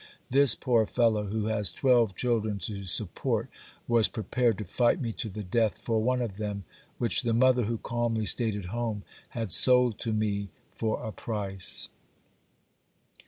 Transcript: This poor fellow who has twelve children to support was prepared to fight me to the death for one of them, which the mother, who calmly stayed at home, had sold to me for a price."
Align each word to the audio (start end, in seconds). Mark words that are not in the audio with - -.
This 0.31 0.55
poor 0.55 0.87
fellow 0.87 1.25
who 1.27 1.45
has 1.45 1.71
twelve 1.71 2.15
children 2.15 2.57
to 2.65 2.85
support 2.85 3.51
was 3.87 4.07
prepared 4.07 4.57
to 4.57 4.65
fight 4.65 4.99
me 4.99 5.11
to 5.13 5.29
the 5.29 5.43
death 5.43 5.77
for 5.77 5.99
one 6.01 6.23
of 6.23 6.37
them, 6.37 6.63
which 6.97 7.21
the 7.21 7.33
mother, 7.35 7.65
who 7.65 7.77
calmly 7.77 8.25
stayed 8.25 8.55
at 8.55 8.65
home, 8.73 9.03
had 9.37 9.51
sold 9.51 9.99
to 9.99 10.11
me 10.11 10.49
for 10.71 11.05
a 11.05 11.11
price." 11.11 11.89